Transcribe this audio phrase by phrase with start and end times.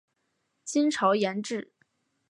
[0.63, 1.71] 金朝沿置。